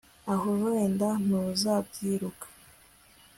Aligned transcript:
aho 0.33 0.49
wenda 0.63 1.09
ntuzabyiruka 1.23 2.45